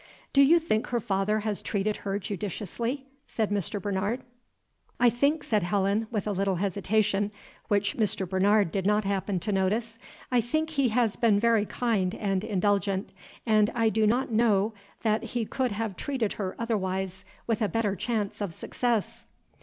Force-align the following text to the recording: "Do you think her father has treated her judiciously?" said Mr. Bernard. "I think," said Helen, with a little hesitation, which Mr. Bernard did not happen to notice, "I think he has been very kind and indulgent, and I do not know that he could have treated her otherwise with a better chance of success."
"Do 0.33 0.41
you 0.41 0.57
think 0.59 0.87
her 0.87 0.99
father 0.99 1.41
has 1.41 1.61
treated 1.61 1.97
her 1.97 2.17
judiciously?" 2.17 3.05
said 3.27 3.51
Mr. 3.51 3.79
Bernard. 3.79 4.23
"I 4.99 5.11
think," 5.11 5.43
said 5.43 5.61
Helen, 5.61 6.07
with 6.09 6.25
a 6.25 6.31
little 6.31 6.55
hesitation, 6.55 7.31
which 7.67 7.95
Mr. 7.95 8.27
Bernard 8.27 8.71
did 8.71 8.87
not 8.87 9.03
happen 9.05 9.39
to 9.41 9.51
notice, 9.51 9.99
"I 10.31 10.41
think 10.41 10.71
he 10.71 10.89
has 10.89 11.15
been 11.17 11.39
very 11.39 11.67
kind 11.67 12.15
and 12.15 12.43
indulgent, 12.43 13.13
and 13.45 13.69
I 13.75 13.89
do 13.89 14.07
not 14.07 14.31
know 14.31 14.73
that 15.03 15.21
he 15.21 15.45
could 15.45 15.71
have 15.71 15.95
treated 15.95 16.33
her 16.33 16.55
otherwise 16.57 17.23
with 17.45 17.61
a 17.61 17.69
better 17.69 17.95
chance 17.95 18.41
of 18.41 18.55
success." 18.55 19.25